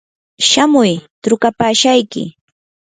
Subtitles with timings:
[0.49, 0.91] shamuy
[1.23, 2.23] trukapashayki.